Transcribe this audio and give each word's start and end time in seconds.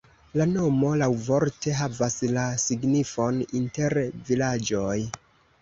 La 0.39 0.45
nomo 0.53 0.93
laŭvorte 1.01 1.75
havas 1.81 2.17
la 2.37 2.47
signifon: 2.65 3.39
inter 3.61 3.99
vilaĝoj. 4.31 4.99